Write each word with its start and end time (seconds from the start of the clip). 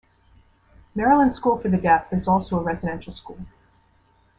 Maryland 0.95 1.35
School 1.35 1.59
for 1.59 1.69
the 1.69 1.77
Deaf 1.77 2.11
is 2.11 2.27
also 2.27 2.59
a 2.59 2.63
residential 2.63 3.13
school. 3.13 3.39